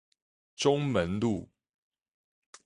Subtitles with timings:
[0.55, 1.47] 中門路